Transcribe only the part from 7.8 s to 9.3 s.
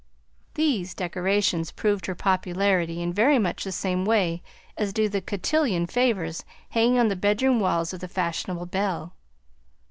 of the fashionable belle.